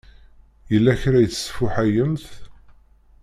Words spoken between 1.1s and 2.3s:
i tesfuḥayemt?